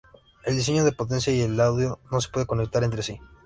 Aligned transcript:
El 0.45 0.55
diseño 0.55 0.83
de 0.83 0.93
potencia 0.93 1.31
y 1.31 1.41
el 1.41 1.55
de 1.55 1.61
audio 1.61 1.99
no 2.11 2.19
se 2.19 2.29
pueden 2.29 2.47
conectar 2.47 2.83
entre 2.83 3.03
sí. 3.03 3.19